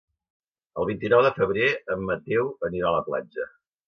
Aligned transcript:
El 0.83 0.87
vint-i-nou 0.91 1.19
de 1.27 1.31
febrer 1.35 1.67
en 1.97 2.01
Mateu 2.07 2.49
anirà 2.69 2.89
a 2.89 2.95
la 2.97 3.05
platja. 3.11 3.47